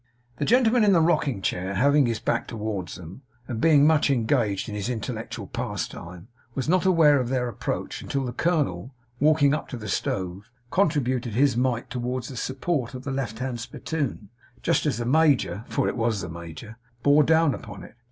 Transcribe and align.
The 0.37 0.45
gentleman 0.45 0.83
in 0.83 0.93
the 0.93 0.99
rocking 0.99 1.43
chair 1.43 1.75
having 1.75 2.07
his 2.07 2.19
back 2.19 2.47
towards 2.47 2.95
them, 2.95 3.21
and 3.47 3.61
being 3.61 3.85
much 3.85 4.09
engaged 4.09 4.67
in 4.67 4.73
his 4.73 4.89
intellectual 4.89 5.45
pastime, 5.45 6.27
was 6.55 6.67
not 6.67 6.85
aware 6.85 7.19
of 7.19 7.29
their 7.29 7.47
approach 7.47 8.01
until 8.01 8.23
the 8.25 8.33
colonel, 8.33 8.95
walking 9.19 9.53
up 9.53 9.67
to 9.69 9.77
the 9.77 9.87
stove, 9.87 10.49
contributed 10.71 11.35
his 11.35 11.55
mite 11.55 11.91
towards 11.91 12.29
the 12.29 12.35
support 12.35 12.95
of 12.95 13.03
the 13.03 13.11
left 13.11 13.37
hand 13.37 13.59
spittoon, 13.59 14.29
just 14.63 14.87
as 14.87 14.97
the 14.97 15.05
major 15.05 15.65
for 15.67 15.87
it 15.87 15.95
was 15.95 16.21
the 16.21 16.29
major 16.29 16.77
bore 17.03 17.21
down 17.21 17.53
upon 17.53 17.83
it. 17.83 17.93